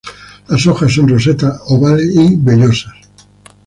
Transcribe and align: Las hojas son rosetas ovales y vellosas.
Las 0.47 0.65
hojas 0.65 0.91
son 0.93 1.07
rosetas 1.09 1.61
ovales 1.67 2.11
y 2.15 2.35
vellosas. 2.35 2.95